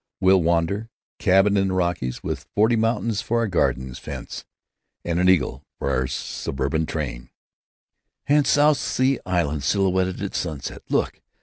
[0.19, 4.45] We'll wander: cabin in the Rockies, with forty mountains for our garden fence,
[5.05, 7.29] and an eagle for our suburban train."
[8.25, 10.81] "And South Sea islands silhouetted at sunset!...
[10.89, 11.21] Look!